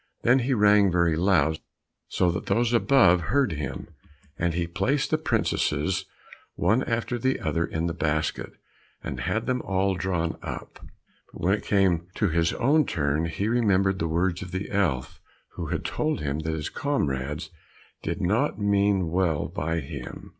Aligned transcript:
Then 0.23 0.39
he 0.39 0.55
rang 0.55 0.91
very 0.91 1.15
loud, 1.15 1.59
so 2.07 2.31
that 2.31 2.47
those 2.47 2.73
above 2.73 3.21
heard 3.21 3.51
him, 3.51 3.87
and 4.35 4.55
he 4.55 4.65
placed 4.65 5.11
the 5.11 5.17
princesses 5.19 6.05
one 6.55 6.81
after 6.85 7.19
the 7.19 7.39
other 7.39 7.67
in 7.67 7.85
the 7.85 7.93
basket, 7.93 8.51
and 9.03 9.19
had 9.19 9.45
them 9.45 9.61
all 9.61 9.93
drawn 9.93 10.39
up, 10.41 10.83
but 11.31 11.41
when 11.43 11.53
it 11.53 11.63
came 11.63 12.07
to 12.15 12.29
his 12.29 12.51
own 12.53 12.83
turn 12.87 13.25
he 13.25 13.47
remembered 13.47 13.99
the 13.99 14.07
words 14.07 14.41
of 14.41 14.49
the 14.49 14.71
elf, 14.71 15.21
who 15.49 15.67
had 15.67 15.85
told 15.85 16.19
him 16.19 16.39
that 16.39 16.53
his 16.55 16.69
comrades 16.69 17.51
did 18.01 18.21
not 18.23 18.57
mean 18.57 19.11
well 19.11 19.45
by 19.47 19.81
him. 19.81 20.29